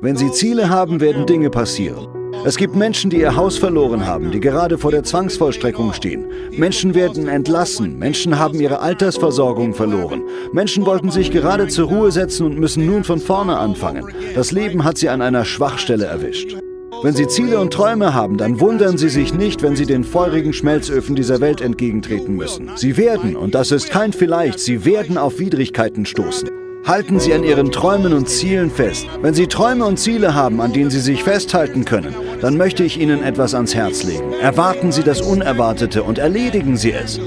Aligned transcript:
Wenn 0.00 0.16
Sie 0.16 0.30
Ziele 0.30 0.68
haben, 0.68 1.00
werden 1.00 1.26
Dinge 1.26 1.50
passieren. 1.50 2.06
Es 2.44 2.56
gibt 2.56 2.76
Menschen, 2.76 3.10
die 3.10 3.18
ihr 3.18 3.34
Haus 3.34 3.58
verloren 3.58 4.06
haben, 4.06 4.30
die 4.30 4.38
gerade 4.38 4.78
vor 4.78 4.92
der 4.92 5.02
Zwangsvollstreckung 5.02 5.92
stehen. 5.92 6.26
Menschen 6.52 6.94
werden 6.94 7.26
entlassen. 7.26 7.98
Menschen 7.98 8.38
haben 8.38 8.60
ihre 8.60 8.78
Altersversorgung 8.78 9.74
verloren. 9.74 10.22
Menschen 10.52 10.86
wollten 10.86 11.10
sich 11.10 11.32
gerade 11.32 11.66
zur 11.66 11.88
Ruhe 11.88 12.12
setzen 12.12 12.46
und 12.46 12.60
müssen 12.60 12.86
nun 12.86 13.02
von 13.02 13.18
vorne 13.18 13.58
anfangen. 13.58 14.04
Das 14.36 14.52
Leben 14.52 14.84
hat 14.84 14.98
sie 14.98 15.08
an 15.08 15.20
einer 15.20 15.44
Schwachstelle 15.44 16.04
erwischt. 16.04 16.56
Wenn 17.02 17.14
Sie 17.14 17.26
Ziele 17.26 17.58
und 17.58 17.72
Träume 17.72 18.14
haben, 18.14 18.38
dann 18.38 18.60
wundern 18.60 18.98
Sie 18.98 19.08
sich 19.08 19.34
nicht, 19.34 19.62
wenn 19.62 19.76
Sie 19.76 19.86
den 19.86 20.04
feurigen 20.04 20.52
Schmelzöfen 20.52 21.16
dieser 21.16 21.40
Welt 21.40 21.60
entgegentreten 21.60 22.36
müssen. 22.36 22.70
Sie 22.76 22.96
werden, 22.96 23.36
und 23.36 23.54
das 23.54 23.72
ist 23.72 23.90
kein 23.90 24.12
Vielleicht, 24.12 24.60
Sie 24.60 24.84
werden 24.84 25.16
auf 25.18 25.38
Widrigkeiten 25.38 26.06
stoßen. 26.06 26.50
Halten 26.88 27.20
Sie 27.20 27.34
an 27.34 27.44
Ihren 27.44 27.70
Träumen 27.70 28.14
und 28.14 28.30
Zielen 28.30 28.70
fest. 28.70 29.06
Wenn 29.20 29.34
Sie 29.34 29.46
Träume 29.46 29.84
und 29.84 29.98
Ziele 29.98 30.34
haben, 30.34 30.58
an 30.62 30.72
denen 30.72 30.88
Sie 30.88 31.00
sich 31.00 31.22
festhalten 31.22 31.84
können, 31.84 32.14
dann 32.40 32.56
möchte 32.56 32.82
ich 32.82 32.98
Ihnen 32.98 33.22
etwas 33.22 33.54
ans 33.54 33.74
Herz 33.74 34.04
legen. 34.04 34.32
Erwarten 34.40 34.90
Sie 34.90 35.02
das 35.02 35.20
Unerwartete 35.20 36.02
und 36.02 36.16
erledigen 36.16 36.78
Sie 36.78 36.92
es. 36.92 37.20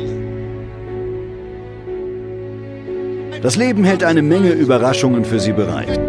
Das 3.43 3.55
Leben 3.55 3.83
hält 3.83 4.03
eine 4.03 4.23
Menge 4.23 4.49
Überraschungen 4.49 5.23
für 5.23 5.39
Sie 5.39 5.53
bereit. 5.53 5.99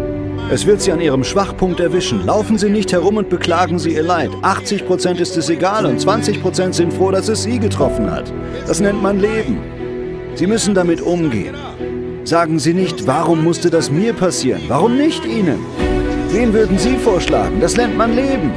Es 0.49 0.65
wird 0.65 0.81
Sie 0.81 0.91
an 0.91 0.99
Ihrem 0.99 1.23
Schwachpunkt 1.23 1.79
erwischen. 1.79 2.25
Laufen 2.25 2.57
Sie 2.57 2.71
nicht 2.71 2.91
herum 2.91 3.17
und 3.17 3.29
beklagen 3.29 3.77
Sie 3.77 3.93
Ihr 3.93 4.01
Leid. 4.01 4.31
80% 4.41 5.19
ist 5.19 5.37
es 5.37 5.49
egal 5.51 5.85
und 5.85 5.99
20% 5.99 6.73
sind 6.73 6.91
froh, 6.91 7.11
dass 7.11 7.27
es 7.27 7.43
Sie 7.43 7.59
getroffen 7.59 8.09
hat. 8.09 8.33
Das 8.65 8.79
nennt 8.79 9.03
man 9.03 9.19
Leben. 9.19 9.59
Sie 10.33 10.47
müssen 10.47 10.73
damit 10.73 11.01
umgehen. 11.01 11.53
Sagen 12.25 12.57
Sie 12.57 12.73
nicht, 12.73 13.05
warum 13.05 13.43
musste 13.43 13.69
das 13.69 13.91
mir 13.91 14.13
passieren? 14.13 14.61
Warum 14.69 14.95
nicht 14.95 15.25
Ihnen? 15.25 15.59
Wen 16.29 16.53
würden 16.53 16.77
Sie 16.77 16.95
vorschlagen? 16.95 17.59
Das 17.59 17.75
nennt 17.75 17.97
man 17.97 18.15
Leben. 18.15 18.51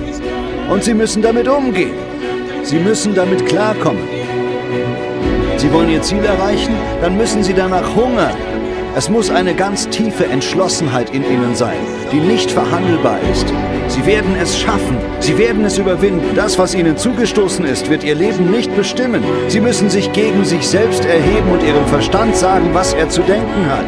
Und 0.71 0.85
Sie 0.85 0.95
müssen 0.95 1.21
damit 1.21 1.49
umgehen. 1.49 1.95
Sie 2.63 2.79
müssen 2.79 3.15
damit 3.15 3.45
klarkommen. 3.47 4.05
Sie 5.57 5.73
wollen 5.73 5.91
Ihr 5.91 6.03
Ziel 6.03 6.25
erreichen? 6.25 6.75
Dann 7.01 7.17
müssen 7.17 7.43
Sie 7.43 7.55
danach 7.55 7.97
hungern. 7.97 8.37
Es 8.95 9.11
muss 9.11 9.31
eine 9.31 9.55
ganz 9.55 9.89
tiefe 9.89 10.27
Entschlossenheit 10.27 11.11
in 11.11 11.25
Ihnen 11.25 11.57
sein, 11.57 11.79
die 12.13 12.21
nicht 12.21 12.53
verhandelbar 12.53 13.19
ist. 13.33 13.53
Sie 13.89 14.05
werden 14.05 14.37
es 14.41 14.59
schaffen. 14.59 14.97
Sie 15.21 15.39
werden 15.39 15.65
es 15.65 15.79
überwinden. 15.79 16.35
Das, 16.35 16.59
was 16.59 16.75
Ihnen 16.75 16.97
zugestoßen 16.97 17.65
ist, 17.65 17.89
wird 17.89 18.05
Ihr 18.05 18.15
Leben 18.15 18.51
nicht 18.51 18.75
bestimmen. 18.77 19.23
Sie 19.49 19.61
müssen 19.61 19.91
sich 19.91 20.13
gegen 20.13 20.45
sich 20.45 20.67
selbst 20.67 21.05
erheben 21.05 21.51
und 21.51 21.63
Ihrem 21.63 21.87
Verstand 21.87 22.37
sagen, 22.37 22.71
was 22.73 22.93
er 22.95 23.09
zu 23.09 23.23
denken 23.23 23.67
hat. 23.69 23.87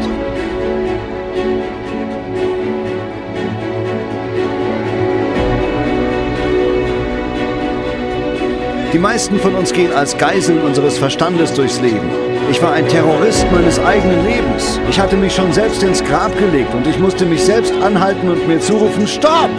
Die 8.91 8.97
meisten 8.97 9.37
von 9.39 9.53
uns 9.53 9.71
gehen 9.71 9.93
als 9.93 10.17
Geiseln 10.17 10.61
unseres 10.61 10.97
Verstandes 10.97 11.53
durchs 11.53 11.79
Leben. 11.79 12.09
Ich 12.49 12.59
war 12.59 12.73
ein 12.73 12.87
Terrorist 12.87 13.45
meines 13.51 13.79
eigenen 13.79 14.25
Lebens. 14.25 14.79
Ich 14.89 14.99
hatte 14.99 15.15
mich 15.15 15.35
schon 15.35 15.53
selbst 15.53 15.83
ins 15.83 16.03
Grab 16.03 16.35
gelegt 16.39 16.73
und 16.73 16.87
ich 16.87 16.97
musste 16.97 17.25
mich 17.25 17.43
selbst 17.43 17.73
anhalten 17.83 18.27
und 18.29 18.47
mir 18.47 18.59
zurufen, 18.59 19.05
Stopp! 19.05 19.51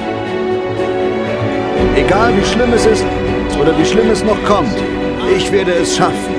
Egal 1.97 2.37
wie 2.37 2.45
schlimm 2.45 2.73
es 2.73 2.87
ist 2.87 3.05
oder 3.61 3.77
wie 3.77 3.85
schlimm 3.85 4.11
es 4.11 4.25
noch 4.25 4.43
kommt, 4.45 4.77
ich 5.37 5.51
werde 5.51 5.73
es 5.73 5.97
schaffen. 5.97 6.35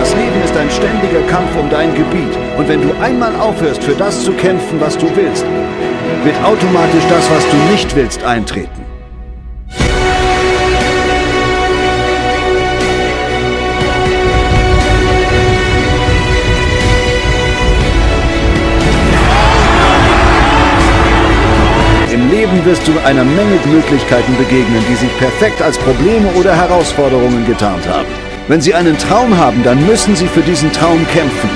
Das 0.00 0.14
Leben 0.14 0.42
ist 0.44 0.56
ein 0.56 0.70
ständiger 0.70 1.22
Kampf 1.28 1.56
um 1.58 1.70
dein 1.70 1.94
Gebiet. 1.94 2.36
Und 2.58 2.68
wenn 2.68 2.82
du 2.82 2.94
einmal 3.00 3.34
aufhörst, 3.36 3.82
für 3.82 3.94
das 3.94 4.22
zu 4.22 4.32
kämpfen, 4.32 4.80
was 4.80 4.98
du 4.98 5.06
willst, 5.16 5.44
wird 6.24 6.36
automatisch 6.44 7.04
das, 7.08 7.30
was 7.30 7.44
du 7.50 7.56
nicht 7.72 7.96
willst, 7.96 8.22
eintreten. 8.24 8.83
Wirst 22.64 22.86
du 22.86 22.92
einer 23.04 23.24
Menge 23.24 23.58
Möglichkeiten 23.66 24.36
begegnen, 24.36 24.84
die 24.88 24.94
sich 24.94 25.18
perfekt 25.18 25.60
als 25.62 25.78
Probleme 25.78 26.28
oder 26.34 26.54
Herausforderungen 26.54 27.46
getarnt 27.46 27.86
haben. 27.88 28.08
Wenn 28.48 28.60
Sie 28.60 28.74
einen 28.74 28.98
Traum 28.98 29.36
haben, 29.36 29.62
dann 29.62 29.86
müssen 29.86 30.16
Sie 30.16 30.26
für 30.26 30.42
diesen 30.42 30.72
Traum 30.72 31.06
kämpfen. 31.08 31.50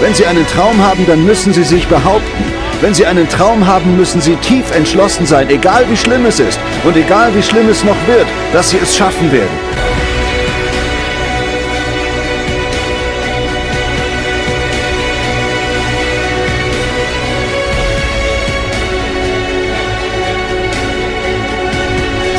Wenn 0.00 0.14
Sie 0.14 0.26
einen 0.26 0.46
Traum 0.46 0.78
haben, 0.82 1.06
dann 1.06 1.24
müssen 1.24 1.52
Sie 1.52 1.64
sich 1.64 1.86
behaupten. 1.88 2.44
Wenn 2.80 2.92
Sie 2.92 3.06
einen 3.06 3.28
Traum 3.28 3.66
haben, 3.66 3.96
müssen 3.96 4.20
Sie 4.20 4.36
tief 4.36 4.70
entschlossen 4.74 5.24
sein, 5.24 5.48
egal 5.48 5.84
wie 5.88 5.96
schlimm 5.96 6.26
es 6.26 6.40
ist 6.40 6.58
und 6.84 6.96
egal 6.96 7.34
wie 7.34 7.42
schlimm 7.42 7.68
es 7.70 7.82
noch 7.84 7.96
wird, 8.06 8.26
dass 8.52 8.70
Sie 8.70 8.78
es 8.82 8.94
schaffen 8.94 9.32
werden. 9.32 9.85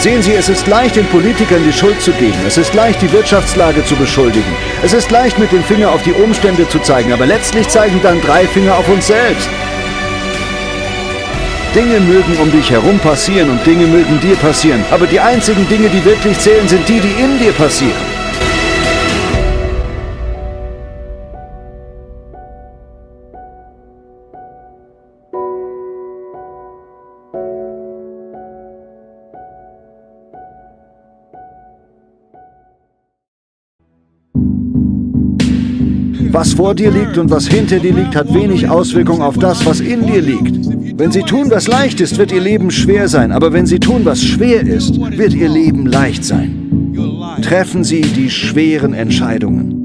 Sehen 0.08 0.22
Sie, 0.22 0.36
es 0.36 0.48
ist 0.48 0.68
leicht, 0.68 0.96
den 0.96 1.06
Politikern 1.08 1.66
die 1.66 1.74
Schuld 1.74 2.02
zu 2.02 2.14
geben. 2.14 2.38
Es 2.48 2.58
ist 2.58 2.74
leicht, 2.74 3.02
die 3.02 3.12
Wirtschaftslage 3.12 3.84
zu 3.84 3.94
beschuldigen. 3.98 4.56
Es 4.82 4.94
ist 4.94 5.12
leicht, 5.12 5.38
mit 5.38 5.52
dem 5.52 5.62
Finger 5.62 5.92
auf 5.92 6.02
die 6.02 6.14
Umstände 6.14 6.66
zu 6.70 6.80
zeigen. 6.80 7.12
Aber 7.12 7.26
letztlich 7.26 7.68
zeigen 7.68 8.00
dann 8.02 8.22
drei 8.22 8.48
Finger 8.48 8.78
auf 8.78 8.88
uns 8.88 9.08
selbst. 9.08 9.50
Dinge 11.76 12.00
mögen 12.00 12.38
um 12.42 12.50
dich 12.54 12.72
herum 12.72 13.00
passieren 13.00 13.50
und 13.50 13.68
Dinge 13.68 13.86
mögen 13.86 14.18
dir 14.22 14.38
passieren. 14.38 14.82
Aber 14.92 15.08
die 15.08 15.20
einzigen 15.20 15.68
Dinge, 15.68 15.90
die 15.90 16.06
wirklich 16.06 16.40
zählen, 16.40 16.70
sind 16.70 16.88
die, 16.88 17.02
die 17.02 17.22
in 17.22 17.38
dir 17.38 17.52
passieren. 17.52 18.17
Was 36.38 36.54
vor 36.54 36.76
dir 36.76 36.92
liegt 36.92 37.18
und 37.18 37.32
was 37.32 37.48
hinter 37.48 37.80
dir 37.80 37.96
liegt, 37.96 38.16
hat 38.16 38.32
wenig 38.32 38.70
Auswirkung 38.70 39.24
auf 39.24 39.40
das, 39.40 39.66
was 39.66 39.80
in 39.80 40.06
dir 40.06 40.22
liegt. 40.22 40.70
Wenn 40.96 41.12
Sie 41.12 41.24
tun, 41.24 41.50
was 41.50 41.68
leicht 41.68 42.00
ist, 42.00 42.20
wird 42.20 42.32
Ihr 42.32 42.42
Leben 42.42 42.70
schwer 42.70 43.08
sein. 43.08 43.32
Aber 43.32 43.54
wenn 43.54 43.66
Sie 43.66 43.80
tun, 43.80 44.06
was 44.06 44.24
schwer 44.24 44.62
ist, 44.62 45.02
wird 45.18 45.34
Ihr 45.34 45.50
Leben 45.50 45.88
leicht 45.88 46.24
sein. 46.24 46.94
Treffen 47.42 47.84
Sie 47.84 48.02
die 48.02 48.30
schweren 48.30 48.94
Entscheidungen. 48.94 49.77